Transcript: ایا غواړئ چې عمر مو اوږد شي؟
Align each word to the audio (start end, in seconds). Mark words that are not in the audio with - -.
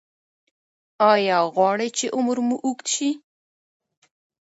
ایا 1.11 1.37
غواړئ 1.53 1.89
چې 1.97 2.05
عمر 2.17 2.37
مو 2.47 2.55
اوږد 2.65 2.85
شي؟ 2.93 3.09